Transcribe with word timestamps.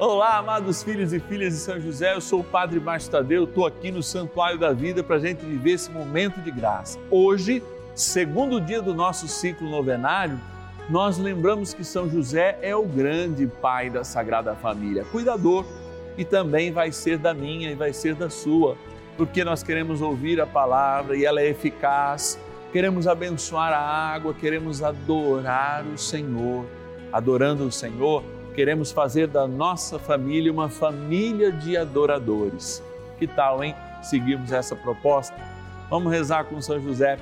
Olá, 0.00 0.38
amados 0.38 0.82
filhos 0.82 1.12
e 1.12 1.20
filhas 1.20 1.52
de 1.52 1.58
São 1.58 1.78
José, 1.78 2.14
eu 2.14 2.22
sou 2.22 2.40
o 2.40 2.44
Padre 2.44 2.80
Márcio 2.80 3.10
Tadeu, 3.10 3.44
estou 3.44 3.66
aqui 3.66 3.90
no 3.90 4.02
Santuário 4.02 4.58
da 4.58 4.72
Vida 4.72 5.04
para 5.04 5.16
a 5.16 5.18
gente 5.18 5.44
viver 5.44 5.72
esse 5.72 5.90
momento 5.90 6.40
de 6.40 6.50
graça. 6.50 6.98
Hoje, 7.10 7.62
segundo 7.94 8.58
dia 8.62 8.80
do 8.80 8.94
nosso 8.94 9.28
ciclo 9.28 9.68
novenário, 9.68 10.40
nós 10.88 11.18
lembramos 11.18 11.74
que 11.74 11.84
São 11.84 12.08
José 12.08 12.58
é 12.62 12.74
o 12.74 12.86
grande 12.86 13.46
pai 13.46 13.90
da 13.90 14.02
Sagrada 14.02 14.54
Família, 14.54 15.04
cuidador, 15.04 15.66
e 16.16 16.24
também 16.24 16.72
vai 16.72 16.90
ser 16.92 17.18
da 17.18 17.34
minha 17.34 17.70
e 17.70 17.74
vai 17.74 17.92
ser 17.92 18.14
da 18.14 18.30
sua, 18.30 18.78
porque 19.18 19.44
nós 19.44 19.62
queremos 19.62 20.00
ouvir 20.00 20.40
a 20.40 20.46
palavra 20.46 21.14
e 21.14 21.26
ela 21.26 21.42
é 21.42 21.50
eficaz, 21.50 22.40
queremos 22.72 23.06
abençoar 23.06 23.74
a 23.74 24.14
água, 24.14 24.32
queremos 24.32 24.82
adorar 24.82 25.84
o 25.84 25.98
Senhor. 25.98 26.64
Adorando 27.12 27.64
o 27.64 27.72
Senhor, 27.72 28.22
queremos 28.50 28.90
fazer 28.92 29.26
da 29.26 29.46
nossa 29.46 29.98
família 29.98 30.52
uma 30.52 30.68
família 30.68 31.50
de 31.50 31.76
adoradores. 31.76 32.82
Que 33.18 33.26
tal, 33.26 33.62
hein? 33.62 33.74
Seguirmos 34.02 34.52
essa 34.52 34.74
proposta? 34.74 35.36
Vamos 35.88 36.12
rezar 36.12 36.44
com 36.44 36.60
São 36.60 36.80
José. 36.80 37.18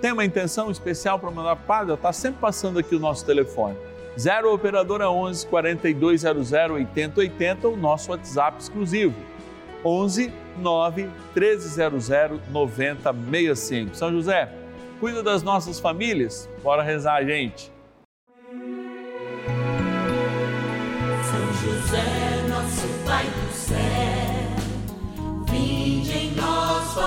Tem 0.00 0.12
uma 0.12 0.24
intenção 0.24 0.70
especial 0.70 1.18
para 1.18 1.30
mandar 1.30 1.56
Padre? 1.56 1.94
Está 1.94 2.12
sempre 2.12 2.40
passando 2.40 2.78
aqui 2.78 2.94
o 2.94 3.00
nosso 3.00 3.24
telefone. 3.24 3.76
0 4.18 4.52
Operadora 4.52 5.10
11 5.10 5.46
4200 5.46 6.52
8080, 6.52 7.68
o 7.68 7.76
nosso 7.76 8.10
WhatsApp 8.10 8.60
exclusivo. 8.60 9.14
11 9.84 10.32
9 10.58 11.08
1300 11.34 12.08
9065. 12.50 13.94
São 13.94 14.10
José, 14.12 14.52
cuida 14.98 15.22
das 15.22 15.42
nossas 15.42 15.78
famílias? 15.78 16.48
Bora 16.62 16.82
rezar, 16.82 17.24
gente. 17.24 17.72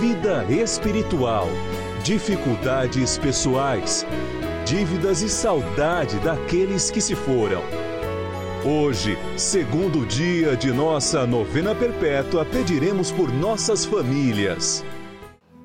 vida 0.00 0.44
espiritual, 0.50 1.46
dificuldades 2.02 3.18
pessoais, 3.18 4.06
dívidas 4.64 5.22
e 5.22 5.28
saudade 5.28 6.18
daqueles 6.20 6.90
que 6.90 7.00
se 7.00 7.14
foram. 7.14 7.62
Hoje, 8.64 9.16
segundo 9.38 10.06
dia 10.06 10.54
de 10.54 10.70
nossa 10.70 11.26
novena 11.26 11.74
perpétua, 11.74 12.44
pediremos 12.44 13.10
por 13.10 13.32
nossas 13.32 13.86
famílias. 13.86 14.84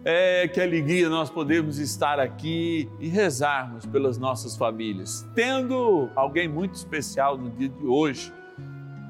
É, 0.06 0.48
que 0.48 0.62
alegria 0.62 1.10
nós 1.10 1.30
podemos 1.30 1.80
estar 1.80 2.20
aqui 2.20 2.88
e 3.00 3.10
rezarmos 3.10 3.86
pelas 3.86 4.18
nossas 4.18 4.56
famílias. 4.56 5.28
Tendo 5.34 6.10
alguém 6.16 6.48
muito 6.48 6.76
especial 6.76 7.38
no 7.38 7.50
dia 7.50 7.68
de 7.68 7.86
hoje, 7.86 8.32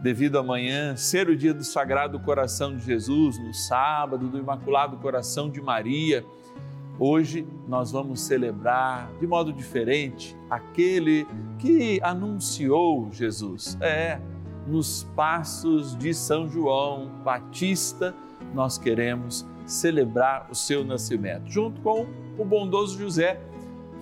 devido 0.06 0.38
amanhã 0.38 0.96
ser 0.96 1.28
o 1.30 1.36
dia 1.36 1.52
do 1.52 1.64
Sagrado 1.64 2.20
Coração 2.20 2.78
de 2.78 2.86
Jesus, 2.86 3.40
no 3.40 3.52
sábado 3.56 4.28
do 4.28 4.38
Imaculado 4.38 4.98
Coração 4.98 5.50
de 5.50 5.60
Maria, 5.60 6.24
hoje 7.00 7.44
nós 7.68 7.92
vamos 7.92 8.22
celebrar 8.22 9.10
de 9.20 9.26
modo 9.26 9.52
diferente 9.52 10.38
aquele 10.48 11.26
que 11.58 12.00
anunciou 12.04 13.12
Jesus. 13.12 13.80
É, 13.82 14.22
nos 14.68 15.06
passos 15.16 15.98
de 15.98 16.14
São 16.14 16.48
João 16.48 17.10
Batista, 17.24 18.14
nós 18.54 18.78
queremos 18.78 19.44
celebrar 19.66 20.48
o 20.52 20.54
seu 20.54 20.84
nascimento, 20.84 21.50
junto 21.50 21.82
com 21.82 22.06
o 22.38 22.46
bondoso 22.46 22.96
José, 22.96 23.42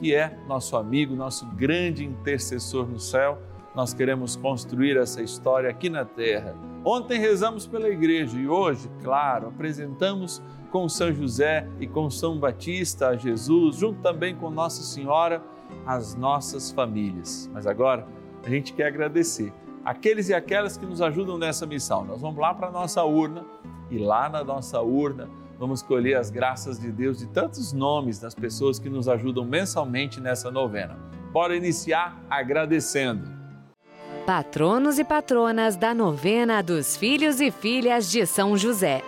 que 0.01 0.13
é 0.13 0.37
nosso 0.49 0.75
amigo, 0.75 1.15
nosso 1.15 1.45
grande 1.51 2.03
intercessor 2.03 2.85
no 2.85 2.99
céu. 2.99 3.41
Nós 3.75 3.93
queremos 3.93 4.35
construir 4.35 4.97
essa 4.97 5.21
história 5.21 5.69
aqui 5.69 5.89
na 5.89 6.05
terra. 6.05 6.55
Ontem 6.85 7.19
rezamos 7.19 7.65
pela 7.65 7.89
igreja 7.89 8.37
e 8.37 8.47
hoje, 8.47 8.89
claro, 9.01 9.47
apresentamos 9.47 10.43
com 10.71 10.87
São 10.87 11.11
José 11.11 11.67
e 11.79 11.87
com 11.87 12.09
São 12.09 12.37
Batista 12.37 13.09
a 13.09 13.15
Jesus, 13.15 13.77
junto 13.77 13.99
também 14.01 14.35
com 14.35 14.49
Nossa 14.51 14.83
Senhora, 14.83 15.41
as 15.85 16.13
nossas 16.13 16.71
famílias. 16.71 17.49
Mas 17.51 17.65
agora 17.65 18.07
a 18.45 18.49
gente 18.49 18.73
quer 18.73 18.87
agradecer 18.87 19.51
aqueles 19.83 20.29
e 20.29 20.33
aquelas 20.33 20.77
que 20.77 20.85
nos 20.85 21.01
ajudam 21.01 21.37
nessa 21.37 21.65
missão. 21.65 22.05
Nós 22.05 22.21
vamos 22.21 22.39
lá 22.39 22.53
para 22.53 22.67
a 22.67 22.71
nossa 22.71 23.03
urna 23.03 23.43
e 23.89 23.97
lá 23.97 24.29
na 24.29 24.43
nossa 24.43 24.81
urna 24.81 25.29
vamos 25.57 25.81
colher 25.81 26.17
as 26.17 26.29
graças 26.29 26.79
de 26.79 26.91
Deus 26.91 27.17
de 27.17 27.27
tantos 27.27 27.73
nomes 27.73 28.19
das 28.19 28.35
pessoas 28.35 28.77
que 28.77 28.89
nos 28.89 29.07
ajudam 29.07 29.45
mensalmente 29.45 30.19
nessa 30.19 30.51
novena. 30.51 30.97
Bora 31.31 31.55
iniciar 31.55 32.23
agradecendo. 32.29 33.42
Patronos 34.25 34.99
e 34.99 35.03
patronas 35.03 35.75
da 35.75 35.93
novena 35.93 36.63
dos 36.63 36.95
filhos 36.95 37.41
e 37.41 37.51
filhas 37.51 38.09
de 38.09 38.25
São 38.25 38.57
José. 38.57 39.03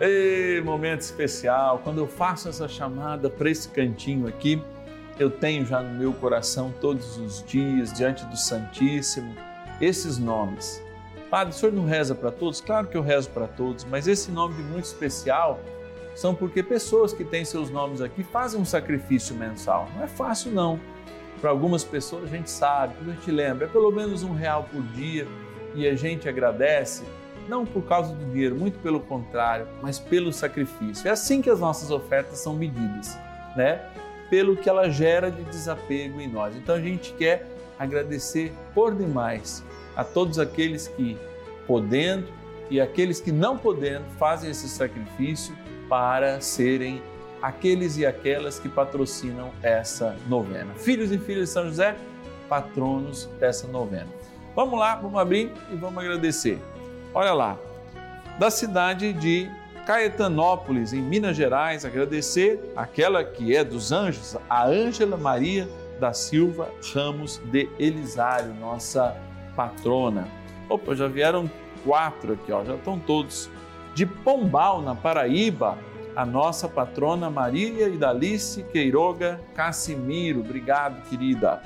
Ei, 0.00 0.58
momento 0.62 1.02
especial, 1.02 1.80
quando 1.84 1.98
eu 1.98 2.06
faço 2.06 2.48
essa 2.48 2.66
chamada 2.66 3.28
para 3.28 3.50
esse 3.50 3.68
cantinho 3.68 4.26
aqui, 4.26 4.58
eu 5.18 5.30
tenho 5.30 5.66
já 5.66 5.82
no 5.82 5.98
meu 5.98 6.14
coração 6.14 6.72
todos 6.80 7.18
os 7.18 7.44
dias, 7.44 7.92
diante 7.92 8.24
do 8.24 8.36
Santíssimo, 8.38 9.36
esses 9.78 10.16
nomes. 10.16 10.82
Padre, 11.28 11.52
o 11.54 11.56
senhor 11.56 11.72
não 11.72 11.84
reza 11.84 12.14
para 12.14 12.30
todos? 12.30 12.62
Claro 12.62 12.86
que 12.86 12.96
eu 12.96 13.02
rezo 13.02 13.28
para 13.28 13.46
todos, 13.46 13.84
mas 13.84 14.08
esse 14.08 14.30
nome 14.30 14.62
muito 14.62 14.86
especial 14.86 15.60
são 16.14 16.34
porque 16.34 16.62
pessoas 16.62 17.12
que 17.12 17.22
têm 17.22 17.44
seus 17.44 17.68
nomes 17.68 18.00
aqui 18.00 18.22
fazem 18.22 18.58
um 18.58 18.64
sacrifício 18.64 19.36
mensal. 19.36 19.90
Não 19.94 20.04
é 20.04 20.08
fácil, 20.08 20.52
não. 20.52 20.80
Para 21.42 21.50
algumas 21.50 21.82
pessoas 21.82 22.22
a 22.22 22.26
gente 22.28 22.48
sabe, 22.48 22.94
a 23.00 23.10
gente 23.10 23.28
lembra, 23.32 23.66
é 23.66 23.68
pelo 23.68 23.90
menos 23.90 24.22
um 24.22 24.32
real 24.32 24.68
por 24.72 24.80
dia 24.94 25.26
e 25.74 25.88
a 25.88 25.96
gente 25.96 26.28
agradece, 26.28 27.02
não 27.48 27.66
por 27.66 27.82
causa 27.82 28.14
do 28.14 28.24
dinheiro, 28.26 28.54
muito 28.54 28.78
pelo 28.78 29.00
contrário, 29.00 29.66
mas 29.82 29.98
pelo 29.98 30.32
sacrifício. 30.32 31.08
É 31.08 31.10
assim 31.10 31.42
que 31.42 31.50
as 31.50 31.58
nossas 31.58 31.90
ofertas 31.90 32.38
são 32.38 32.54
medidas, 32.54 33.18
né? 33.56 33.84
Pelo 34.30 34.56
que 34.56 34.68
ela 34.68 34.88
gera 34.88 35.32
de 35.32 35.42
desapego 35.42 36.20
em 36.20 36.28
nós. 36.28 36.54
Então 36.54 36.76
a 36.76 36.80
gente 36.80 37.12
quer 37.14 37.44
agradecer 37.76 38.52
por 38.72 38.94
demais 38.94 39.64
a 39.96 40.04
todos 40.04 40.38
aqueles 40.38 40.86
que, 40.86 41.18
podendo 41.66 42.28
e 42.70 42.80
aqueles 42.80 43.20
que 43.20 43.32
não 43.32 43.58
podendo, 43.58 44.04
fazem 44.16 44.48
esse 44.48 44.68
sacrifício 44.68 45.56
para 45.88 46.40
serem 46.40 47.02
aqueles 47.42 47.98
e 47.98 48.06
aquelas 48.06 48.58
que 48.58 48.68
patrocinam 48.68 49.50
essa 49.62 50.16
novena. 50.28 50.72
Filhos 50.74 51.10
e 51.10 51.18
filhas 51.18 51.48
de 51.48 51.54
São 51.54 51.64
José, 51.64 51.96
patronos 52.48 53.28
dessa 53.40 53.66
novena. 53.66 54.08
Vamos 54.54 54.78
lá, 54.78 54.94
vamos 54.96 55.18
abrir 55.20 55.50
e 55.72 55.76
vamos 55.76 56.02
agradecer. 56.02 56.58
Olha 57.12 57.32
lá, 57.32 57.58
da 58.38 58.50
cidade 58.50 59.12
de 59.12 59.50
Caetanópolis, 59.86 60.92
em 60.92 61.02
Minas 61.02 61.36
Gerais, 61.36 61.84
agradecer 61.84 62.72
aquela 62.76 63.24
que 63.24 63.56
é 63.56 63.64
dos 63.64 63.90
anjos, 63.90 64.36
a 64.48 64.66
Ângela 64.66 65.16
Maria 65.16 65.68
da 65.98 66.12
Silva 66.12 66.68
Ramos 66.94 67.40
de 67.50 67.68
Elisário, 67.78 68.54
nossa 68.54 69.16
patrona. 69.56 70.28
Opa, 70.68 70.94
já 70.94 71.08
vieram 71.08 71.50
quatro 71.84 72.34
aqui, 72.34 72.52
ó, 72.52 72.64
já 72.64 72.74
estão 72.74 72.98
todos 72.98 73.50
De 73.94 74.06
Pombal, 74.06 74.80
na 74.80 74.94
Paraíba, 74.94 75.76
a 76.14 76.26
nossa 76.26 76.68
patrona 76.68 77.30
Maria 77.30 77.88
Idalice 77.88 78.62
Queiroga 78.64 79.40
Cassimiro. 79.54 80.40
Obrigado, 80.40 81.02
querida. 81.08 81.62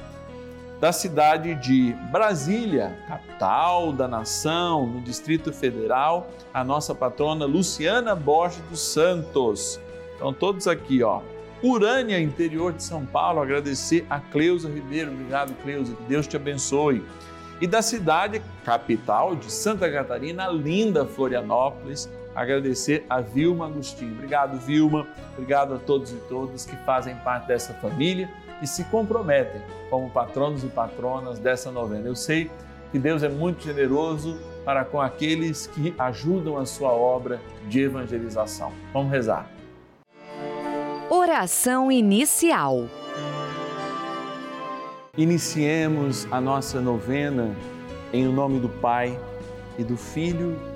Da 0.81 0.93
cidade 0.93 1.55
de 1.55 1.95
Brasília, 2.13 2.97
capital 3.09 3.93
da 3.93 4.07
nação, 4.07 4.87
no 4.87 5.01
Distrito 5.01 5.53
Federal, 5.53 6.29
a 6.53 6.63
nossa 6.63 6.95
patrona 6.95 7.47
Luciana 7.47 8.15
Borges 8.15 8.61
dos 8.69 8.81
Santos. 8.81 9.81
Então, 10.17 10.33
todos 10.33 10.69
aqui, 10.69 11.03
ó. 11.03 11.23
Urânia, 11.63 12.21
interior 12.21 12.75
de 12.75 12.83
São 12.83 13.07
Paulo, 13.07 13.41
agradecer 13.41 14.07
a 14.11 14.21
Cleusa 14.21 14.69
Ribeiro. 14.69 15.11
Obrigado, 15.11 15.55
Cleusa, 15.63 15.95
que 15.95 16.03
Deus 16.03 16.27
te 16.27 16.37
abençoe. 16.37 17.03
E 17.59 17.67
da 17.67 17.81
cidade 17.81 18.43
capital 18.63 19.35
de 19.35 19.51
Santa 19.51 19.91
Catarina, 19.91 20.47
linda 20.49 21.07
Florianópolis, 21.07 22.07
agradecer 22.37 23.07
a 23.09 23.21
Vilma 23.21 23.67
Agostinho. 23.67 24.13
Obrigado, 24.13 24.59
Vilma. 24.59 25.07
Obrigado 25.33 25.75
a 25.75 25.79
todos 25.79 26.13
e 26.13 26.17
todas 26.29 26.67
que 26.67 26.77
fazem 26.85 27.17
parte 27.17 27.49
dessa 27.49 27.73
família 27.75 28.31
e 28.63 28.67
se 28.67 28.85
comprometem 28.85 29.61
como 29.89 30.11
patronos 30.11 30.63
e 30.63 30.69
patronas 30.69 31.39
dessa 31.39 31.73
novena. 31.73 32.07
Eu 32.07 32.15
sei 32.15 32.51
que 32.93 32.99
Deus 32.99 33.23
é 33.23 33.29
muito 33.29 33.65
generoso 33.65 34.39
para 34.65 34.85
com 34.85 35.01
aqueles 35.01 35.67
que 35.67 35.95
ajudam 35.99 36.59
a 36.59 36.67
sua 36.67 36.91
obra 36.91 37.41
de 37.69 37.81
evangelização. 37.81 38.71
Vamos 38.93 39.11
rezar. 39.11 39.51
Oração 41.09 41.91
inicial. 41.91 42.87
Iniciemos 45.17 46.27
a 46.31 46.41
nossa 46.41 46.81
novena 46.81 47.57
em 48.13 48.27
nome 48.27 48.61
do 48.61 48.69
Pai 48.69 49.19
e 49.79 49.85
do 49.85 49.97
Filho 49.97 50.76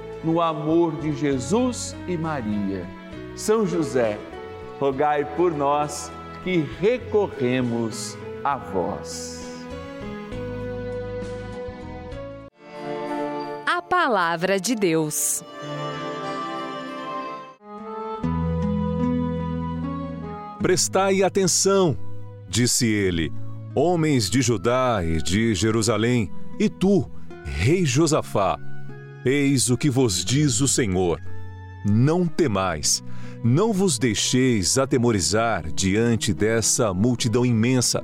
no 0.23 0.41
amor 0.41 0.95
de 0.97 1.13
Jesus 1.15 1.95
e 2.07 2.17
Maria. 2.17 2.85
São 3.35 3.65
José, 3.65 4.19
rogai 4.79 5.25
por 5.35 5.51
nós 5.51 6.11
que 6.43 6.57
recorremos 6.79 8.17
a 8.43 8.57
vós. 8.57 9.39
A 13.65 13.81
Palavra 13.81 14.59
de 14.59 14.75
Deus. 14.75 15.43
Prestai 20.61 21.23
atenção, 21.23 21.97
disse 22.47 22.85
ele, 22.85 23.33
homens 23.73 24.29
de 24.29 24.41
Judá 24.41 25.01
e 25.03 25.21
de 25.21 25.55
Jerusalém, 25.55 26.31
e 26.59 26.69
tu, 26.69 27.09
rei 27.43 27.83
Josafá, 27.83 28.59
eis 29.25 29.69
o 29.69 29.77
que 29.77 29.89
vos 29.89 30.23
diz 30.23 30.61
o 30.61 30.67
Senhor. 30.67 31.21
Não 31.85 32.27
temais, 32.27 33.03
não 33.43 33.73
vos 33.73 33.97
deixeis 33.97 34.77
atemorizar 34.77 35.71
diante 35.71 36.33
dessa 36.33 36.93
multidão 36.93 37.45
imensa, 37.45 38.03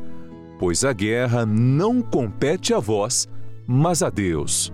pois 0.59 0.83
a 0.83 0.93
guerra 0.93 1.45
não 1.45 2.01
compete 2.01 2.73
a 2.73 2.79
vós, 2.79 3.27
mas 3.67 4.01
a 4.01 4.09
Deus. 4.09 4.73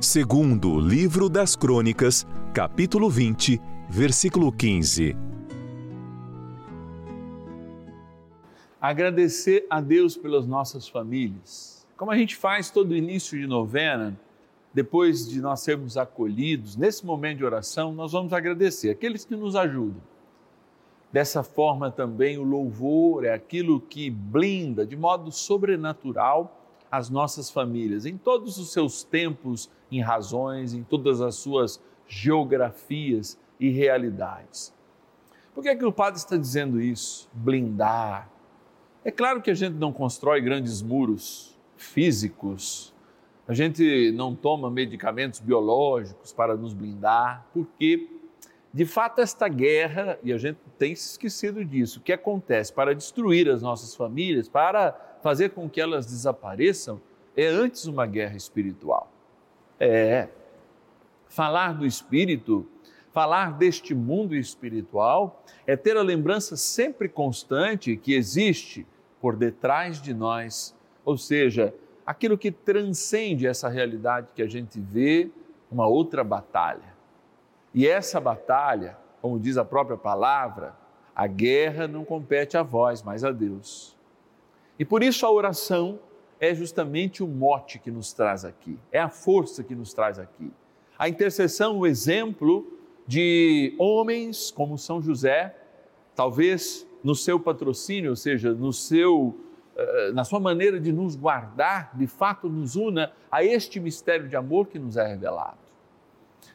Segundo 0.00 0.80
livro 0.80 1.28
das 1.28 1.54
Crônicas, 1.54 2.26
capítulo 2.52 3.08
20, 3.08 3.60
versículo 3.88 4.50
15. 4.50 5.32
agradecer 8.82 9.64
a 9.70 9.80
Deus 9.80 10.16
pelas 10.16 10.44
nossas 10.44 10.88
famílias. 10.88 11.86
Como 11.96 12.10
a 12.10 12.16
gente 12.16 12.34
faz 12.34 12.68
todo 12.68 12.96
início 12.96 13.38
de 13.38 13.46
novena, 13.46 14.18
depois 14.74 15.28
de 15.28 15.40
nós 15.40 15.60
sermos 15.60 15.96
acolhidos, 15.96 16.76
nesse 16.76 17.04
momento 17.04 17.38
de 17.38 17.44
oração, 17.44 17.92
nós 17.92 18.12
vamos 18.12 18.32
agradecer 18.32 18.90
aqueles 18.90 19.24
que 19.24 19.36
nos 19.36 19.54
ajudam. 19.54 20.00
Dessa 21.12 21.42
forma 21.42 21.90
também 21.90 22.38
o 22.38 22.42
louvor 22.42 23.24
é 23.24 23.34
aquilo 23.34 23.80
que 23.80 24.08
blinda 24.08 24.86
de 24.86 24.96
modo 24.96 25.30
sobrenatural 25.30 26.58
as 26.90 27.10
nossas 27.10 27.50
famílias, 27.50 28.06
em 28.06 28.16
todos 28.16 28.58
os 28.58 28.72
seus 28.72 29.02
tempos, 29.02 29.70
em 29.90 30.00
razões, 30.00 30.74
em 30.74 30.82
todas 30.82 31.20
as 31.20 31.36
suas 31.36 31.80
geografias 32.06 33.38
e 33.58 33.70
realidades. 33.70 34.74
Por 35.54 35.62
que, 35.62 35.68
é 35.68 35.76
que 35.76 35.84
o 35.84 35.92
padre 35.92 36.18
está 36.18 36.36
dizendo 36.36 36.80
isso? 36.80 37.28
Blindar, 37.32 38.30
é 39.04 39.10
claro 39.10 39.42
que 39.42 39.50
a 39.50 39.54
gente 39.54 39.74
não 39.74 39.92
constrói 39.92 40.40
grandes 40.40 40.80
muros 40.80 41.58
físicos, 41.76 42.91
a 43.46 43.54
gente 43.54 44.12
não 44.12 44.34
toma 44.34 44.70
medicamentos 44.70 45.40
biológicos 45.40 46.32
para 46.32 46.56
nos 46.56 46.72
blindar, 46.72 47.46
porque, 47.52 48.08
de 48.72 48.84
fato, 48.84 49.20
esta 49.20 49.48
guerra, 49.48 50.18
e 50.22 50.32
a 50.32 50.38
gente 50.38 50.58
tem 50.78 50.94
se 50.94 51.10
esquecido 51.10 51.64
disso, 51.64 51.98
o 51.98 52.02
que 52.02 52.12
acontece 52.12 52.72
para 52.72 52.94
destruir 52.94 53.48
as 53.48 53.62
nossas 53.62 53.94
famílias, 53.94 54.48
para 54.48 54.92
fazer 55.22 55.50
com 55.50 55.68
que 55.68 55.80
elas 55.80 56.06
desapareçam, 56.06 57.00
é 57.36 57.46
antes 57.46 57.86
uma 57.86 58.06
guerra 58.06 58.36
espiritual. 58.36 59.10
É. 59.78 60.28
Falar 61.28 61.72
do 61.72 61.86
espírito 61.86 62.68
falar 63.12 63.52
deste 63.52 63.94
mundo 63.94 64.34
espiritual 64.34 65.44
é 65.66 65.76
ter 65.76 65.96
a 65.96 66.02
lembrança 66.02 66.56
sempre 66.56 67.08
constante 67.08 67.96
que 67.96 68.14
existe 68.14 68.86
por 69.20 69.36
detrás 69.36 70.00
de 70.00 70.12
nós, 70.12 70.74
ou 71.04 71.16
seja, 71.16 71.72
aquilo 72.06 72.36
que 72.36 72.50
transcende 72.50 73.46
essa 73.46 73.68
realidade 73.68 74.32
que 74.34 74.42
a 74.42 74.48
gente 74.48 74.80
vê, 74.80 75.30
uma 75.70 75.86
outra 75.86 76.22
batalha. 76.22 76.92
E 77.72 77.86
essa 77.86 78.20
batalha, 78.20 78.98
como 79.20 79.38
diz 79.40 79.56
a 79.56 79.64
própria 79.64 79.96
palavra, 79.96 80.74
A 81.14 81.26
guerra 81.26 81.86
não 81.86 82.04
compete 82.04 82.56
a 82.56 82.62
vós, 82.62 83.02
mas 83.02 83.22
a 83.22 83.30
Deus. 83.30 83.96
E 84.78 84.84
por 84.84 85.02
isso 85.02 85.26
a 85.26 85.30
oração 85.30 85.98
é 86.40 86.54
justamente 86.54 87.22
o 87.22 87.28
mote 87.28 87.78
que 87.78 87.90
nos 87.90 88.12
traz 88.12 88.44
aqui, 88.44 88.78
é 88.90 88.98
a 88.98 89.08
força 89.08 89.62
que 89.62 89.74
nos 89.74 89.92
traz 89.92 90.18
aqui. 90.18 90.50
A 90.98 91.08
intercessão, 91.08 91.78
o 91.78 91.86
exemplo 91.86 92.66
de 93.06 93.74
homens 93.78 94.50
como 94.50 94.78
São 94.78 95.00
José, 95.02 95.54
talvez 96.14 96.86
no 97.04 97.14
seu 97.14 97.38
patrocínio, 97.38 98.10
ou 98.10 98.16
seja, 98.16 98.52
no 98.52 98.72
seu 98.72 99.36
na 100.12 100.24
sua 100.24 100.38
maneira 100.38 100.78
de 100.78 100.92
nos 100.92 101.16
guardar, 101.16 101.96
de 101.96 102.06
fato 102.06 102.48
nos 102.48 102.76
una 102.76 103.12
a 103.30 103.42
este 103.42 103.80
mistério 103.80 104.28
de 104.28 104.36
amor 104.36 104.66
que 104.66 104.78
nos 104.78 104.96
é 104.96 105.06
revelado. 105.06 105.58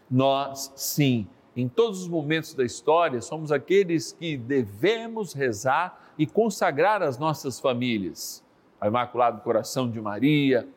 Nós, 0.09 0.71
sim, 0.75 1.27
em 1.55 1.67
todos 1.67 2.01
os 2.01 2.07
momentos 2.07 2.53
da 2.53 2.63
história, 2.63 3.19
somos 3.21 3.51
aqueles 3.51 4.11
que 4.11 4.37
devemos 4.37 5.33
rezar 5.33 6.11
e 6.17 6.25
consagrar 6.25 7.01
as 7.01 7.17
nossas 7.17 7.59
famílias. 7.59 8.43
Ao 8.79 8.87
Imaculado 8.87 9.41
Coração 9.41 9.89
de 9.89 9.99
Maria, 9.99 10.67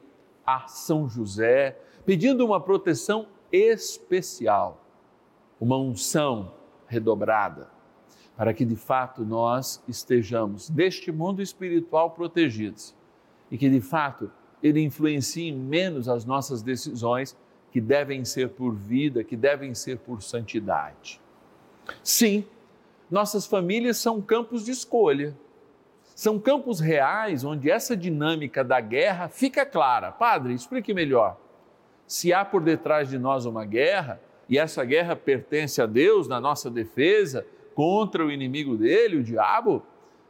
a 0.47 0.66
São 0.66 1.09
José, 1.09 1.78
pedindo 2.06 2.44
uma 2.44 2.61
proteção 2.61 3.26
especial, 3.52 4.82
uma 5.61 5.76
unção 5.76 6.54
redobrada, 6.87 7.68
para 8.40 8.54
que 8.54 8.64
de 8.64 8.75
fato 8.75 9.23
nós 9.23 9.85
estejamos 9.87 10.70
deste 10.70 11.12
mundo 11.12 11.42
espiritual 11.42 12.12
protegidos 12.12 12.94
e 13.50 13.59
que 13.59 13.68
de 13.68 13.82
fato 13.82 14.30
ele 14.62 14.80
influencie 14.80 15.52
menos 15.52 16.09
as 16.09 16.25
nossas 16.25 16.62
decisões 16.62 17.37
que 17.70 17.82
devem 17.82 18.25
ser 18.25 18.49
por 18.49 18.75
vida, 18.75 19.23
que 19.23 19.37
devem 19.37 19.75
ser 19.75 19.99
por 19.99 20.23
santidade. 20.23 21.20
Sim, 22.02 22.47
nossas 23.11 23.47
famílias 23.47 23.99
são 23.99 24.23
campos 24.23 24.64
de 24.64 24.70
escolha. 24.70 25.37
São 26.14 26.38
campos 26.38 26.80
reais 26.80 27.44
onde 27.44 27.70
essa 27.70 27.94
dinâmica 27.94 28.64
da 28.64 28.80
guerra 28.80 29.28
fica 29.28 29.66
clara. 29.66 30.11
Padre, 30.11 30.54
explique 30.54 30.94
melhor. 30.94 31.38
Se 32.06 32.32
há 32.32 32.42
por 32.42 32.62
detrás 32.62 33.11
de 33.11 33.18
nós 33.18 33.44
uma 33.44 33.66
guerra, 33.66 34.18
e 34.49 34.56
essa 34.56 34.82
guerra 34.82 35.14
pertence 35.14 35.82
a 35.82 35.85
Deus 35.85 36.26
na 36.26 36.40
nossa 36.40 36.70
defesa 36.70 37.44
contra 37.75 38.25
o 38.25 38.31
inimigo 38.31 38.77
dele, 38.77 39.17
o 39.17 39.23
diabo, 39.23 39.83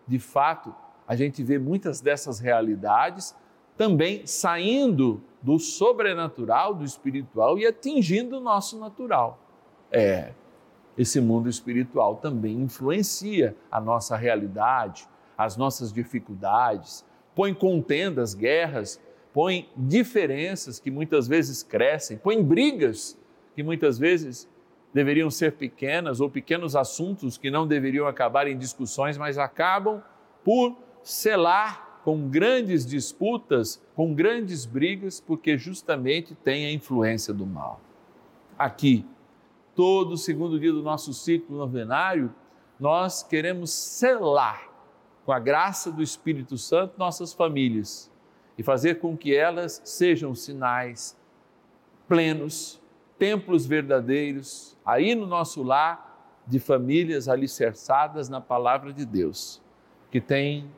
de 0.07 0.19
fato, 0.19 0.75
a 1.07 1.17
gente 1.17 1.43
vê 1.43 1.59
muitas 1.59 2.01
dessas 2.01 2.39
realidades 2.39 3.35
também 3.77 4.27
saindo 4.27 5.23
do 5.43 5.59
sobrenatural, 5.59 6.75
do 6.75 6.85
espiritual 6.85 7.59
e 7.59 7.67
atingindo 7.67 8.37
o 8.37 8.41
nosso 8.41 8.79
natural. 8.79 9.39
É, 9.91 10.33
esse 10.97 11.21
mundo 11.21 11.49
espiritual 11.49 12.17
também 12.17 12.61
influencia 12.61 13.57
a 13.71 13.81
nossa 13.81 14.17
realidade, 14.17 15.09
as 15.37 15.57
nossas 15.57 15.93
dificuldades, 15.93 17.05
põe 17.35 17.55
contendas, 17.55 18.35
guerras, 18.35 19.01
põe 19.33 19.69
diferenças 19.77 20.79
que 20.79 20.91
muitas 20.91 21.27
vezes 21.27 21.63
crescem, 21.63 22.19
põe 22.19 22.43
brigas 22.43 23.19
que 23.55 23.63
muitas 23.63 23.99
vezes 23.99 24.49
deveriam 24.93 25.31
ser 25.31 25.53
pequenas 25.53 26.21
ou 26.21 26.29
pequenos 26.29 26.75
assuntos 26.75 27.39
que 27.39 27.51
não 27.51 27.67
deveriam 27.67 28.07
acabar 28.07 28.47
em 28.49 28.59
discussões, 28.59 29.17
mas 29.17 29.39
acabam 29.39 30.03
por 30.45 30.77
selar 31.03 32.01
com 32.05 32.29
grandes 32.29 32.87
disputas, 32.87 33.81
com 33.95 34.15
grandes 34.15 34.65
brigas, 34.65 35.21
porque 35.21 35.57
justamente 35.57 36.35
tem 36.35 36.67
a 36.67 36.73
influência 36.73 37.33
do 37.33 37.47
mal. 37.47 37.81
Aqui, 38.59 39.07
todo 39.75 40.17
segundo 40.17 40.59
dia 40.59 40.73
do 40.73 40.83
nosso 40.83 41.13
ciclo 41.13 41.57
novenário, 41.57 42.35
nós 42.79 43.23
queremos 43.23 43.71
selar 43.71 44.69
com 45.25 45.33
a 45.33 45.39
graça 45.39 45.93
do 45.93 46.03
Espírito 46.03 46.57
Santo 46.57 46.95
nossas 46.99 47.33
famílias 47.33 48.11
e 48.57 48.63
fazer 48.63 48.97
com 48.97 49.17
que 49.17 49.35
elas 49.35 49.81
sejam 49.85 50.35
sinais 50.35 51.17
plenos, 52.09 52.80
templos 53.21 53.67
verdadeiros, 53.67 54.79
aí 54.85 55.15
no 55.15 55.27
nosso 55.27 55.63
lar, 55.63 56.43
de 56.47 56.59
famílias 56.59 57.29
alicerçadas 57.29 58.31
na 58.31 58.41
palavra 58.41 58.95
de 58.95 59.05
Deus, 59.05 59.61
que 60.11 60.23
tem 60.23 60.71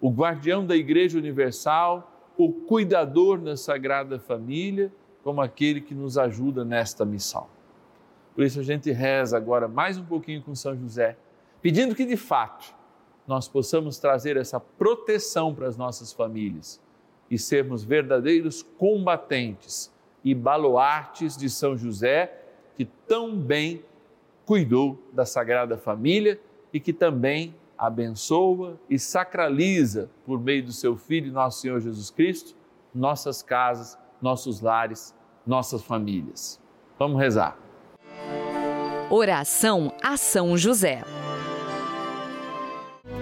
o 0.00 0.08
guardião 0.08 0.64
da 0.64 0.76
Igreja 0.76 1.18
Universal, 1.18 2.30
o 2.38 2.52
cuidador 2.52 3.40
da 3.40 3.56
Sagrada 3.56 4.20
Família, 4.20 4.92
como 5.24 5.42
aquele 5.42 5.80
que 5.80 5.92
nos 5.92 6.16
ajuda 6.16 6.64
nesta 6.64 7.04
missão. 7.04 7.48
Por 8.36 8.44
isso 8.44 8.60
a 8.60 8.62
gente 8.62 8.92
reza 8.92 9.36
agora 9.36 9.66
mais 9.66 9.98
um 9.98 10.04
pouquinho 10.04 10.42
com 10.42 10.54
São 10.54 10.78
José, 10.78 11.16
pedindo 11.60 11.96
que 11.96 12.06
de 12.06 12.16
fato 12.16 12.72
nós 13.26 13.48
possamos 13.48 13.98
trazer 13.98 14.36
essa 14.36 14.60
proteção 14.60 15.52
para 15.52 15.66
as 15.66 15.76
nossas 15.76 16.12
famílias 16.12 16.80
e 17.28 17.36
sermos 17.36 17.82
verdadeiros 17.82 18.62
combatentes 18.62 19.92
e 20.24 20.34
baluartes 20.34 21.36
de 21.36 21.48
São 21.48 21.76
José, 21.76 22.42
que 22.76 22.84
tão 22.84 23.36
bem 23.36 23.84
cuidou 24.44 24.98
da 25.12 25.24
Sagrada 25.24 25.76
Família 25.76 26.40
e 26.72 26.80
que 26.80 26.92
também 26.92 27.54
abençoa 27.78 28.78
e 28.88 28.98
sacraliza 28.98 30.10
por 30.26 30.38
meio 30.38 30.64
do 30.64 30.72
seu 30.72 30.96
Filho, 30.96 31.32
nosso 31.32 31.60
Senhor 31.60 31.80
Jesus 31.80 32.10
Cristo, 32.10 32.54
nossas 32.94 33.42
casas, 33.42 33.98
nossos 34.20 34.60
lares, 34.60 35.14
nossas 35.46 35.82
famílias. 35.82 36.60
Vamos 36.98 37.18
rezar. 37.18 37.56
Oração 39.08 39.92
a 40.02 40.16
São 40.16 40.56
José. 40.56 41.02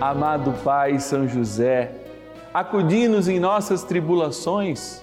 Amado 0.00 0.52
Pai 0.64 0.98
São 0.98 1.26
José, 1.26 1.92
acudi-nos 2.52 3.28
em 3.28 3.40
nossas 3.40 3.82
tribulações 3.84 5.02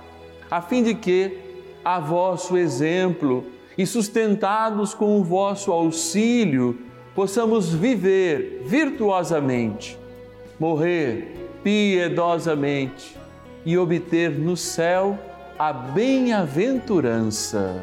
a 0.51 0.61
fim 0.61 0.83
de 0.83 0.93
que, 0.93 1.39
a 1.83 1.97
vosso 1.97 2.55
exemplo 2.57 3.45
e 3.77 3.87
sustentados 3.87 4.93
com 4.93 5.17
o 5.17 5.23
vosso 5.23 5.71
auxílio, 5.71 6.77
possamos 7.15 7.73
viver 7.73 8.61
virtuosamente, 8.65 9.97
morrer 10.59 11.49
piedosamente 11.63 13.15
e 13.65 13.77
obter 13.77 14.31
no 14.31 14.57
céu 14.57 15.17
a 15.57 15.71
bem-aventurança. 15.71 17.81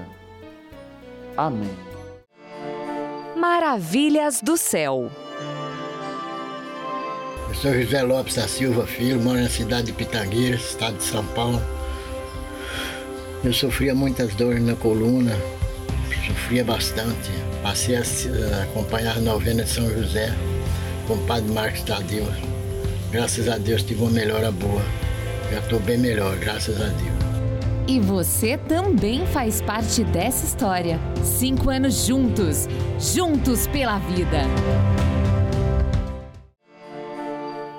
Amém. 1.34 1.70
Maravilhas 3.34 4.42
do 4.42 4.58
céu. 4.58 5.10
Sou 7.54 7.72
José 7.72 8.02
Lopes 8.02 8.34
da 8.34 8.46
Silva 8.46 8.86
Filho, 8.86 9.18
moro 9.20 9.40
na 9.40 9.48
cidade 9.48 9.86
de 9.86 9.92
Pitangueiras, 9.92 10.60
estado 10.60 10.98
de 10.98 11.04
São 11.04 11.24
Paulo. 11.28 11.77
Eu 13.44 13.52
sofria 13.52 13.94
muitas 13.94 14.34
dores 14.34 14.62
na 14.62 14.74
coluna, 14.74 15.36
sofria 16.26 16.64
bastante. 16.64 17.30
Passei 17.62 17.96
a 17.96 18.00
a 18.00 18.62
acompanhar 18.64 19.16
a 19.16 19.20
novena 19.20 19.62
de 19.62 19.70
São 19.70 19.88
José 19.88 20.34
com 21.06 21.14
o 21.14 21.18
padre 21.18 21.50
Marcos 21.52 21.82
Tadeu. 21.82 22.26
Graças 23.10 23.48
a 23.48 23.56
Deus 23.56 23.82
tive 23.82 24.02
uma 24.02 24.10
melhora 24.10 24.50
boa. 24.50 24.82
Já 25.50 25.60
estou 25.60 25.80
bem 25.80 25.98
melhor, 25.98 26.36
graças 26.36 26.80
a 26.80 26.86
Deus. 26.86 27.18
E 27.86 27.98
você 28.00 28.58
também 28.58 29.24
faz 29.26 29.62
parte 29.62 30.04
dessa 30.04 30.44
história. 30.44 31.00
Cinco 31.24 31.70
anos 31.70 32.06
juntos, 32.06 32.68
juntos 32.98 33.66
pela 33.68 33.98
vida. 33.98 34.42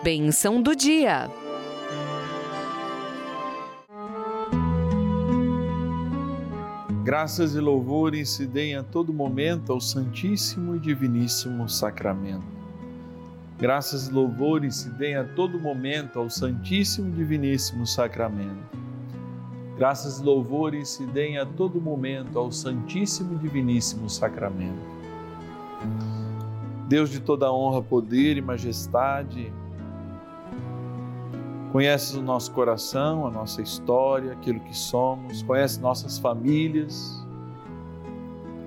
Bênção 0.03 0.61
do 0.61 0.75
dia. 0.75 1.29
Graças 7.09 7.55
e 7.55 7.59
louvores 7.59 8.29
se 8.29 8.45
deem 8.45 8.75
a 8.75 8.83
todo 8.83 9.11
momento 9.11 9.73
ao 9.73 9.81
Santíssimo 9.81 10.75
e 10.75 10.79
Diviníssimo 10.79 11.67
Sacramento. 11.67 12.45
Graças 13.57 14.09
e 14.09 14.13
louvores 14.13 14.75
se 14.75 14.91
deem 14.91 15.15
a 15.15 15.23
todo 15.23 15.59
momento 15.59 16.19
ao 16.19 16.29
Santíssimo 16.29 17.09
e 17.09 17.11
Diviníssimo 17.13 17.87
Sacramento. 17.87 18.77
Graças 19.75 20.19
e 20.19 20.23
louvores 20.23 20.89
se 20.89 21.05
deem 21.07 21.39
a 21.39 21.47
todo 21.47 21.81
momento 21.81 22.37
ao 22.37 22.51
Santíssimo 22.51 23.33
e 23.33 23.39
Diviníssimo 23.39 24.07
Sacramento. 24.07 24.77
Deus 26.87 27.09
de 27.09 27.19
toda 27.19 27.51
honra, 27.51 27.81
poder 27.81 28.37
e 28.37 28.41
majestade, 28.43 29.51
Conheces 31.71 32.15
o 32.15 32.21
nosso 32.21 32.51
coração, 32.51 33.27
a 33.27 33.31
nossa 33.31 33.61
história, 33.61 34.31
aquilo 34.31 34.59
que 34.59 34.75
somos, 34.75 35.43
conheces 35.43 35.77
nossas 35.77 36.17
famílias 36.17 37.23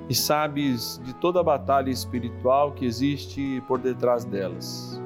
e 0.09 0.14
sabes 0.14 1.00
de 1.04 1.12
toda 1.14 1.40
a 1.40 1.42
batalha 1.42 1.90
espiritual 1.90 2.73
que 2.73 2.85
existe 2.85 3.61
por 3.66 3.80
detrás 3.80 4.25
delas. 4.25 5.00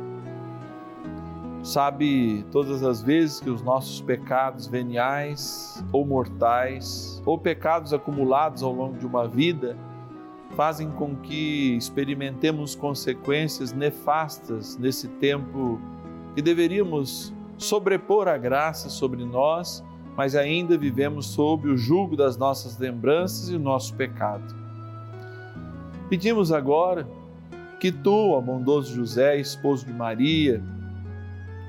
Sabe 1.63 2.45
todas 2.53 2.83
as 2.83 3.03
vezes 3.03 3.41
que 3.41 3.49
os 3.49 3.63
nossos 3.63 4.01
pecados 4.01 4.67
veniais 4.67 5.83
ou 5.91 6.07
mortais, 6.07 7.21
ou 7.25 7.39
pecados 7.39 7.95
acumulados 7.95 8.63
ao 8.63 8.73
longo 8.73 8.99
de 8.99 9.07
uma 9.07 9.27
vida, 9.27 9.77
fazem 10.51 10.91
com 10.91 11.17
que 11.17 11.77
experimentemos 11.77 12.75
consequências 12.75 13.73
nefastas 13.73 14.77
nesse 14.77 15.09
tempo 15.09 15.81
que 16.35 16.43
deveríamos 16.43 17.35
sobrepor 17.59 18.29
a 18.29 18.37
graça 18.37 18.89
sobre 18.89 19.25
nós, 19.25 19.85
mas 20.17 20.35
ainda 20.35 20.79
vivemos 20.79 21.27
sob 21.27 21.69
o 21.69 21.77
jugo 21.77 22.17
das 22.17 22.37
nossas 22.37 22.79
lembranças 22.79 23.51
e 23.51 23.57
o 23.57 23.61
nosso 23.61 23.95
pecado. 23.95 24.55
Pedimos 26.09 26.53
agora 26.53 27.07
que 27.81 27.93
tu, 27.93 28.31
ó 28.31 28.41
bondoso 28.41 28.95
José, 28.95 29.39
esposo 29.39 29.85
de 29.85 29.93
Maria, 29.93 30.63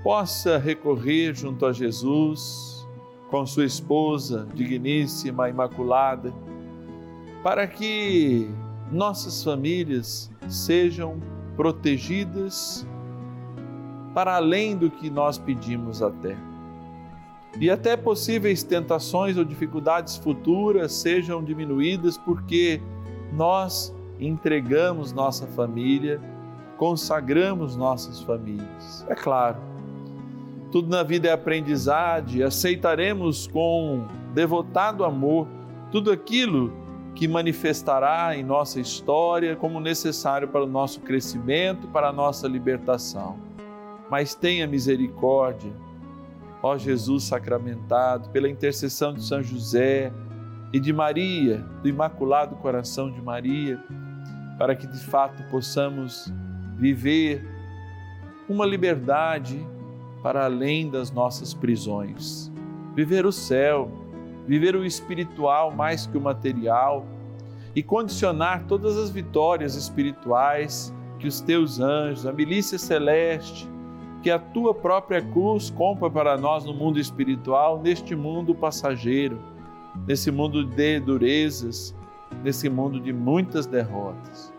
possa 0.04 0.58
recorrer 0.58 1.36
junto 1.36 1.66
a 1.66 1.74
Jesus 1.74 2.88
com 3.30 3.46
sua 3.46 3.66
esposa 3.66 4.48
digníssima, 4.54 5.50
imaculada, 5.50 6.34
para 7.44 7.68
que 7.68 8.50
nossas 8.92 9.44
famílias 9.44 10.32
sejam 10.48 11.20
protegidas 11.56 12.88
para 14.18 14.36
além 14.36 14.76
do 14.76 14.90
que 14.90 15.12
nós 15.12 15.38
pedimos 15.38 16.02
até. 16.02 16.36
E 17.62 17.70
até 17.70 17.96
possíveis 17.96 18.64
tentações 18.64 19.38
ou 19.38 19.46
dificuldades 19.46 20.18
futuras 20.18 20.92
sejam 20.94 21.44
diminuídas 21.44 22.18
porque 22.18 22.82
nós 23.32 23.94
entregamos 24.20 25.14
nossa 25.14 25.46
família, 25.46 26.20
consagramos 26.78 27.76
nossas 27.76 28.20
famílias. 28.20 29.06
É 29.08 29.14
claro, 29.14 29.60
tudo 30.72 30.90
na 30.90 31.04
vida 31.04 31.28
é 31.28 31.32
aprendizagem, 31.32 32.42
aceitaremos 32.42 33.46
com 33.46 34.08
devotado 34.34 35.06
amor 35.06 35.48
tudo 35.92 36.12
aquilo 36.12 36.74
que 37.14 37.28
manifestará 37.28 38.36
em 38.36 38.44
nossa 38.44 38.80
história 38.80 39.56
como 39.56 39.80
necessário 39.80 40.48
para 40.48 40.64
o 40.64 40.68
nosso 40.68 41.02
crescimento, 41.02 41.88
para 41.90 42.10
a 42.10 42.12
nossa 42.12 42.48
libertação 42.48 43.46
mas 44.10 44.36
tenha 44.36 44.68
misericórdia, 44.68 45.72
ó 46.62 46.78
Jesus 46.78 47.26
sacramentado, 47.26 48.30
pela 48.30 48.50
intercessão 48.50 49.14
de 49.14 49.24
São 49.24 49.44
José 49.44 50.12
e 50.74 50.80
de 50.80 50.92
Maria, 50.92 51.58
do 51.82 51.90
Imaculado 51.90 52.56
Coração 52.58 53.12
de 53.12 53.22
Maria, 53.22 53.82
para 54.58 54.76
que 54.76 54.88
de 54.88 55.00
fato 55.00 55.44
possamos 55.50 56.32
viver 56.76 57.46
uma 58.50 58.66
liberdade 58.66 59.66
para 60.24 60.46
além 60.46 60.90
das 60.90 61.12
nossas 61.12 61.54
prisões, 61.54 62.52
viver 62.96 63.26
o 63.26 63.32
céu, 63.32 63.92
viver 64.48 64.76
o 64.76 64.86
espiritual 64.86 65.72
mais 65.72 66.08
que 66.08 66.18
o 66.18 66.22
material 66.22 67.06
e 67.76 67.84
condicionar 67.84 68.66
todas 68.66 68.98
as 68.98 69.10
vitórias 69.10 69.76
espirituais 69.76 70.94
que 71.20 71.28
os 71.28 71.42
teus 71.42 71.80
anjos, 71.80 72.26
a 72.26 72.32
milícia 72.32 72.78
celeste, 72.78 73.68
que 74.28 74.32
a 74.32 74.38
tua 74.38 74.74
própria 74.74 75.22
cruz 75.22 75.70
compra 75.70 76.10
para 76.10 76.36
nós 76.36 76.66
no 76.66 76.74
mundo 76.74 77.00
espiritual, 77.00 77.82
neste 77.82 78.14
mundo 78.14 78.54
passageiro, 78.54 79.40
nesse 80.06 80.30
mundo 80.32 80.66
de 80.66 81.00
durezas, 81.00 81.96
nesse 82.44 82.70
mundo 82.70 83.00
de 83.00 83.14
muitas 83.14 83.66
derrotas. 83.66 84.54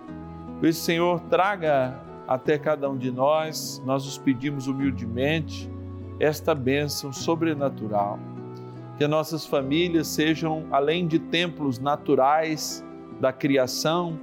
Por 0.59 0.70
isso, 0.70 0.81
Senhor, 0.81 1.20
traga 1.28 2.00
até 2.26 2.57
cada 2.57 2.88
um 2.88 2.96
de 2.96 3.11
nós, 3.11 3.83
nós 3.85 4.07
os 4.07 4.16
pedimos 4.16 4.68
humildemente, 4.68 5.70
esta 6.18 6.54
bênção 6.54 7.12
sobrenatural. 7.12 8.18
Que 8.96 9.04
as 9.04 9.11
nossas 9.11 9.44
famílias 9.44 10.07
sejam, 10.07 10.64
além 10.70 11.07
de 11.07 11.18
templos 11.18 11.78
naturais 11.78 12.83
da 13.20 13.35
criação, 13.35 14.18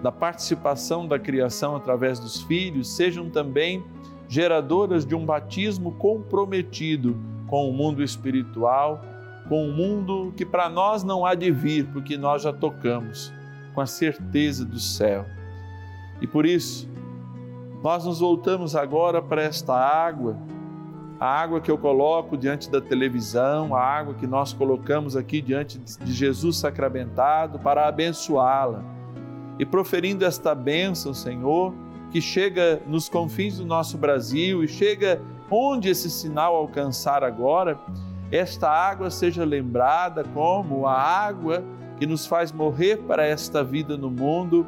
da 0.00 0.12
participação 0.12 1.08
da 1.08 1.18
criação 1.18 1.74
através 1.74 2.20
dos 2.20 2.40
filhos, 2.42 2.94
sejam 2.94 3.28
também 3.28 3.82
geradoras 4.34 5.06
de 5.06 5.14
um 5.14 5.24
batismo 5.24 5.92
comprometido 5.92 7.16
com 7.46 7.70
o 7.70 7.72
mundo 7.72 8.02
espiritual, 8.02 9.00
com 9.48 9.68
o 9.68 9.72
mundo 9.72 10.34
que 10.36 10.44
para 10.44 10.68
nós 10.68 11.04
não 11.04 11.24
há 11.24 11.36
de 11.36 11.52
vir, 11.52 11.86
porque 11.92 12.16
nós 12.16 12.42
já 12.42 12.52
tocamos 12.52 13.32
com 13.72 13.80
a 13.80 13.86
certeza 13.86 14.64
do 14.64 14.80
céu. 14.80 15.24
E 16.20 16.26
por 16.26 16.44
isso, 16.44 16.90
nós 17.80 18.04
nos 18.04 18.18
voltamos 18.18 18.74
agora 18.74 19.22
para 19.22 19.40
esta 19.40 19.72
água, 19.72 20.36
a 21.20 21.26
água 21.26 21.60
que 21.60 21.70
eu 21.70 21.78
coloco 21.78 22.36
diante 22.36 22.68
da 22.68 22.80
televisão, 22.80 23.72
a 23.72 23.80
água 23.80 24.14
que 24.14 24.26
nós 24.26 24.52
colocamos 24.52 25.16
aqui 25.16 25.40
diante 25.40 25.78
de 25.78 26.12
Jesus 26.12 26.56
sacramentado 26.56 27.60
para 27.60 27.86
abençoá-la. 27.86 28.82
E 29.60 29.64
proferindo 29.64 30.24
esta 30.24 30.56
bênção, 30.56 31.14
Senhor, 31.14 31.72
que 32.14 32.20
chega 32.20 32.80
nos 32.86 33.08
confins 33.08 33.58
do 33.58 33.66
nosso 33.66 33.98
Brasil 33.98 34.62
e 34.62 34.68
chega 34.68 35.20
onde 35.50 35.88
esse 35.88 36.08
sinal 36.08 36.54
alcançar 36.54 37.24
agora, 37.24 37.76
esta 38.30 38.70
água 38.70 39.10
seja 39.10 39.44
lembrada 39.44 40.22
como 40.22 40.86
a 40.86 40.94
água 40.94 41.64
que 41.98 42.06
nos 42.06 42.24
faz 42.24 42.52
morrer 42.52 42.98
para 42.98 43.26
esta 43.26 43.64
vida 43.64 43.96
no 43.96 44.12
mundo 44.12 44.64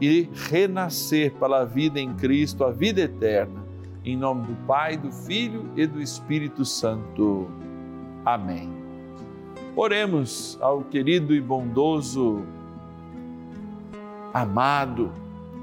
e 0.00 0.28
renascer 0.50 1.32
para 1.34 1.58
a 1.58 1.64
vida 1.64 2.00
em 2.00 2.12
Cristo, 2.12 2.64
a 2.64 2.72
vida 2.72 3.02
eterna. 3.02 3.64
Em 4.04 4.16
nome 4.16 4.48
do 4.48 4.56
Pai, 4.66 4.96
do 4.96 5.12
Filho 5.12 5.70
e 5.76 5.86
do 5.86 6.02
Espírito 6.02 6.64
Santo. 6.64 7.48
Amém. 8.24 8.68
Oremos 9.76 10.58
ao 10.60 10.82
querido 10.82 11.32
e 11.36 11.40
bondoso, 11.40 12.44
amado, 14.34 15.12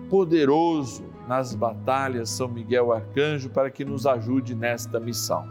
poderoso, 0.09 1.16
nas 1.27 1.53
batalhas 1.53 2.29
São 2.29 2.47
Miguel 2.47 2.91
Arcanjo 2.91 3.49
para 3.49 3.69
que 3.69 3.83
nos 3.83 4.05
ajude 4.05 4.55
nesta 4.55 4.99
missão. 4.99 5.45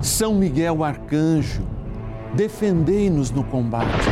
São 0.00 0.34
Miguel 0.34 0.82
Arcanjo, 0.84 1.62
defendei-nos 2.34 3.30
no 3.30 3.44
combate. 3.44 4.08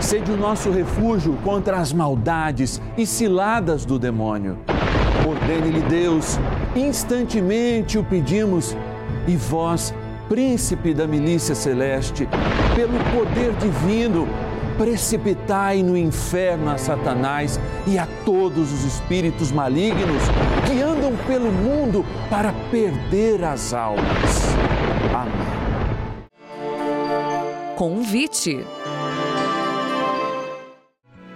Sede 0.00 0.32
o 0.32 0.36
nosso 0.36 0.70
refúgio 0.70 1.36
contra 1.44 1.76
as 1.76 1.92
maldades 1.92 2.80
e 2.96 3.04
ciladas 3.04 3.84
do 3.84 3.98
demônio. 3.98 4.58
Ordene-lhe 5.28 5.82
Deus, 5.82 6.38
instantemente 6.74 7.98
o 7.98 8.04
pedimos, 8.04 8.74
e 9.26 9.36
vós, 9.36 9.94
príncipe 10.28 10.94
da 10.94 11.06
milícia 11.06 11.54
celeste, 11.54 12.26
pelo 12.74 12.98
poder 13.14 13.52
divino, 13.56 14.26
precipitai 14.80 15.82
no 15.82 15.94
inferno 15.94 16.70
a 16.70 16.78
Satanás 16.78 17.60
e 17.86 17.98
a 17.98 18.08
todos 18.24 18.72
os 18.72 18.82
espíritos 18.82 19.52
malignos 19.52 20.22
que 20.66 20.80
andam 20.80 21.14
pelo 21.26 21.52
mundo 21.52 22.02
para 22.30 22.50
perder 22.70 23.44
as 23.44 23.74
almas. 23.74 24.56
Amém. 25.14 26.30
Convite. 27.76 28.64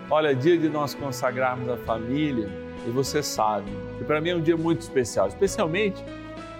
Olha, 0.09 0.35
dia 0.35 0.57
de 0.57 0.71
nós 0.71 0.95
consagrarmos 0.95 1.69
a 1.69 1.77
família, 1.77 2.49
e 2.87 2.91
você 2.91 3.23
sabe 3.23 3.71
que 3.99 4.05
para 4.05 4.23
mim 4.23 4.31
é 4.31 4.37
um 4.37 4.41
dia 4.41 4.57
muito 4.57 4.81
especial, 4.81 5.29
especialmente 5.29 6.03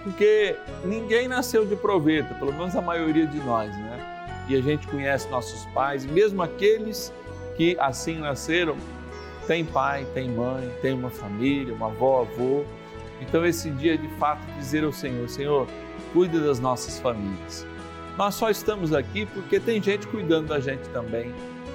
porque 0.03 0.55
ninguém 0.83 1.27
nasceu 1.27 1.65
de 1.65 1.75
proveta, 1.75 2.35
pelo 2.35 2.53
menos 2.53 2.75
a 2.75 2.81
maioria 2.81 3.25
de 3.25 3.39
nós, 3.39 3.75
né? 3.75 3.94
E 4.47 4.55
a 4.55 4.61
gente 4.61 4.87
conhece 4.87 5.27
nossos 5.29 5.65
pais, 5.67 6.05
mesmo 6.05 6.41
aqueles 6.41 7.11
que 7.55 7.75
assim 7.79 8.19
nasceram, 8.19 8.75
tem 9.47 9.63
pai, 9.63 10.05
tem 10.13 10.29
mãe, 10.29 10.69
tem 10.81 10.93
uma 10.93 11.09
família, 11.09 11.73
uma 11.73 11.87
avó, 11.87 12.21
avô. 12.21 12.63
Então 13.21 13.45
esse 13.45 13.69
dia 13.71 13.93
é 13.93 13.97
de 13.97 14.07
fato 14.17 14.41
dizer 14.57 14.83
ao 14.83 14.91
Senhor, 14.91 15.27
Senhor, 15.29 15.67
cuida 16.13 16.39
das 16.39 16.59
nossas 16.59 16.99
famílias. 16.99 17.65
Nós 18.17 18.35
só 18.35 18.49
estamos 18.49 18.93
aqui 18.93 19.25
porque 19.25 19.59
tem 19.59 19.81
gente 19.81 20.07
cuidando 20.07 20.47
da 20.47 20.59
gente 20.59 20.87
também. 20.89 21.33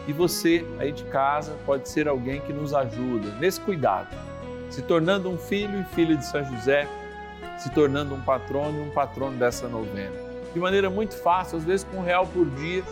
E 0.09 0.13
você 0.13 0.65
aí 0.79 0.91
de 0.91 1.05
casa 1.05 1.57
pode 1.67 1.89
ser 1.89 2.09
alguém 2.09 2.41
que 2.41 2.53
nos 2.53 2.73
ajuda 2.73 3.31
nesse 3.39 3.61
cuidado, 3.61 4.09
se 4.71 4.83
tornando 4.83 5.29
um 5.29 5.37
filho 5.37 5.81
e 5.81 5.95
filha 5.95 6.17
de 6.17 6.27
São 6.27 6.43
José, 6.45 6.89
se 7.59 7.71
tornando 7.71 8.15
um 8.15 8.21
patrono 8.21 8.79
e 8.79 8.89
um 8.89 8.91
patrono 8.91 9.37
dessa 9.37 9.69
novena 9.69 10.30
de 10.53 10.59
maneira 10.59 10.91
muito 10.91 11.15
fácil, 11.17 11.59
às 11.59 11.65
vezes 11.65 11.87
com 11.91 11.99
um 11.99 12.03
real 12.03 12.27
por 12.27 12.47
dia, 12.51 12.83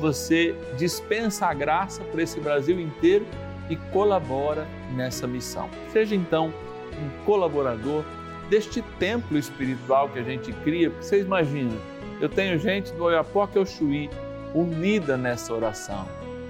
você 0.00 0.54
dispensa 0.76 1.46
a 1.46 1.54
graça 1.54 2.02
para 2.04 2.22
esse 2.22 2.40
Brasil 2.40 2.80
inteiro 2.80 3.26
e 3.68 3.76
colabora 3.76 4.66
nessa 4.94 5.26
missão. 5.26 5.68
Seja 5.92 6.14
então 6.14 6.52
um 6.92 7.24
colaborador 7.24 8.04
deste 8.48 8.82
templo 8.98 9.38
espiritual 9.38 10.08
que 10.08 10.18
a 10.18 10.22
gente 10.22 10.52
cria, 10.52 10.90
porque 10.90 11.04
vocês 11.04 11.24
imaginam, 11.24 11.76
eu 12.20 12.28
tenho 12.28 12.58
gente 12.58 12.92
do 12.92 13.04
Oiapoque 13.04 13.58
ao 13.58 13.66
Chuí 13.66 14.10
unida 14.54 15.16
nessa 15.16 15.54
oração. 15.54 16.06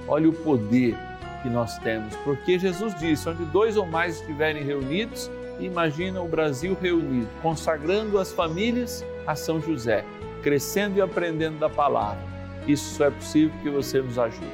Olha 0.08 0.28
o 0.28 0.32
poder 0.32 0.96
que 1.42 1.48
nós 1.48 1.78
temos, 1.78 2.16
porque 2.16 2.58
Jesus 2.58 2.98
disse: 2.98 3.28
onde 3.28 3.44
dois 3.46 3.76
ou 3.76 3.86
mais 3.86 4.20
estiverem 4.20 4.62
reunidos, 4.62 5.30
imagina 5.58 6.20
o 6.20 6.28
Brasil 6.28 6.76
reunido, 6.80 7.28
consagrando 7.42 8.18
as 8.18 8.32
famílias 8.32 9.04
a 9.26 9.34
São 9.34 9.60
José 9.60 10.04
crescendo 10.42 10.98
e 10.98 11.02
aprendendo 11.02 11.58
da 11.58 11.68
palavra. 11.68 12.22
Isso 12.66 12.96
só 12.96 13.06
é 13.06 13.10
possível 13.10 13.52
que 13.62 13.70
você 13.70 14.00
nos 14.00 14.18
ajude. 14.18 14.46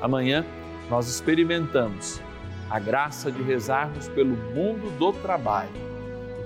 Amanhã 0.00 0.44
nós 0.88 1.08
experimentamos 1.08 2.20
a 2.70 2.78
graça 2.78 3.30
de 3.30 3.42
rezarmos 3.42 4.08
pelo 4.08 4.36
mundo 4.54 4.90
do 4.98 5.12
trabalho. 5.12 5.70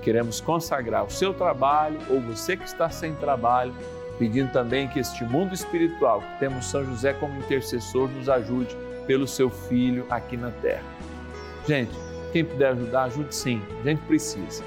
Queremos 0.01 0.39
consagrar 0.39 1.05
o 1.05 1.11
seu 1.11 1.33
trabalho 1.33 1.99
ou 2.09 2.21
você 2.21 2.55
que 2.55 2.65
está 2.65 2.89
sem 2.89 3.13
trabalho, 3.15 3.73
pedindo 4.17 4.51
também 4.51 4.87
que 4.87 4.99
este 4.99 5.23
mundo 5.23 5.53
espiritual, 5.53 6.21
que 6.21 6.39
temos 6.39 6.65
São 6.65 6.85
José 6.85 7.13
como 7.13 7.37
intercessor, 7.39 8.09
nos 8.09 8.29
ajude 8.29 8.75
pelo 9.05 9.27
seu 9.27 9.49
filho 9.49 10.05
aqui 10.09 10.37
na 10.37 10.51
terra. 10.51 10.83
Gente, 11.67 11.91
quem 12.31 12.45
puder 12.45 12.71
ajudar, 12.73 13.03
ajude 13.03 13.35
sim, 13.35 13.61
a 13.81 13.89
gente 13.89 14.01
precisa. 14.03 14.63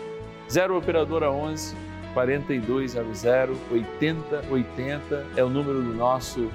0 0.50 0.76
Operadora 0.76 1.30
11 1.30 1.74
4200 2.14 3.58
8080 3.70 5.26
é 5.36 5.44
o 5.44 5.48
número 5.48 5.82
do 5.82 5.94
nosso 5.94 6.50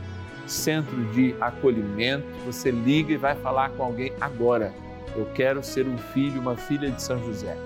centro 0.46 0.96
de 1.14 1.36
acolhimento. 1.40 2.26
Você 2.46 2.72
liga 2.72 3.14
e 3.14 3.18
vai 3.18 3.36
falar 3.36 3.70
com 3.72 3.84
alguém 3.84 4.14
agora. 4.22 4.74
Eu 5.16 5.26
quero 5.34 5.64
ser 5.64 5.88
um 5.88 5.98
filho, 5.98 6.40
uma 6.40 6.56
filha 6.56 6.90
de 6.90 7.02
São 7.02 7.20
José. 7.24 7.58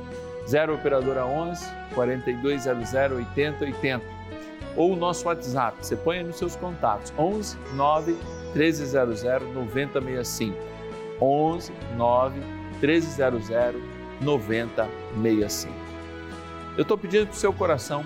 0 0.47 0.75
operadora 0.75 1.25
11 1.25 1.65
4200 1.93 2.93
8080 2.93 4.21
ou 4.75 4.93
o 4.93 4.95
nosso 4.95 5.27
WhatsApp. 5.27 5.77
Você 5.81 5.95
põe 5.95 6.23
nos 6.23 6.37
seus 6.37 6.55
contatos 6.55 7.13
11 7.17 7.57
9 7.75 8.15
1300 8.55 9.23
9065. 9.53 10.57
11 11.19 11.71
9 11.97 12.39
1300 12.81 13.49
9065. 14.21 15.80
Eu 16.77 16.83
estou 16.83 16.97
pedindo 16.97 17.27
para 17.27 17.33
o 17.33 17.37
seu 17.37 17.51
coração, 17.51 18.05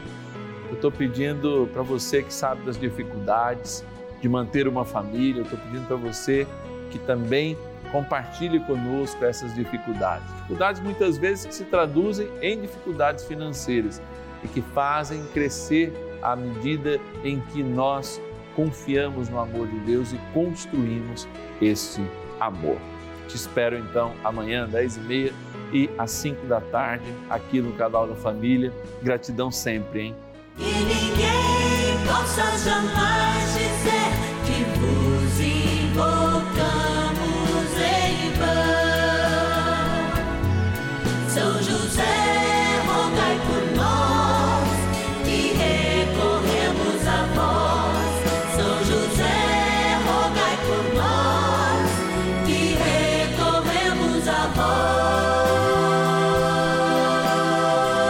eu 0.70 0.76
estou 0.76 0.92
pedindo 0.92 1.70
para 1.72 1.84
você 1.84 2.24
que 2.24 2.34
sabe 2.34 2.64
das 2.64 2.78
dificuldades 2.78 3.86
de 4.22 4.28
manter 4.28 4.68
uma 4.68 4.84
família, 4.84 5.42
eu 5.42 5.44
estou 5.44 5.60
pedindo 5.60 5.86
para 5.88 5.98
você 5.98 6.48
que 6.90 6.98
também 7.00 7.56
compartilhe 7.92 8.60
conosco 8.62 9.24
essas 9.24 9.54
dificuldades. 9.54 10.28
Dificuldades 10.34 10.82
muitas 10.82 11.18
vezes 11.18 11.46
que 11.46 11.54
se 11.54 11.66
traduzem 11.66 12.28
em 12.42 12.62
dificuldades 12.62 13.24
financeiras 13.26 14.02
e 14.44 14.48
que 14.48 14.62
fazem 14.62 15.24
crescer 15.28 15.94
à 16.22 16.36
medida 16.36 17.00
em 17.24 17.40
que 17.40 17.62
nós 17.62 18.20
confiamos 18.56 19.30
no 19.30 19.40
amor 19.40 19.68
de 19.68 19.80
Deus 19.82 20.12
e 20.12 20.20
construímos 20.34 21.28
esse 21.62 22.02
amor. 22.40 22.78
Te 23.28 23.36
espero 23.36 23.78
então 23.78 24.14
amanhã, 24.24 24.68
10h30 24.68 25.32
e 25.32 25.45
às 25.98 26.12
5 26.12 26.46
da 26.48 26.62
tarde, 26.62 27.06
aqui 27.30 27.62
no 27.62 27.74
canal 27.74 28.08
da 28.08 28.16
Família. 28.16 28.72
Gratidão 29.02 29.52
sempre, 29.52 30.02
hein? 30.02 30.16
E 30.58 30.64
ninguém 30.64 32.06
possa 32.08 32.58
jamais 32.58 33.54
dizer 33.54 33.95